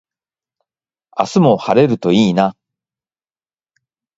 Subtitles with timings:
[1.15, 2.55] 明日も晴れるといいな。